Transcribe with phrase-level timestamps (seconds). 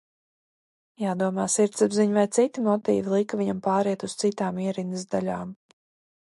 [1.01, 5.55] Jādomā sirdsapziņa vai citi motīvi lika viņam pāriet uz citām ierindas daļām.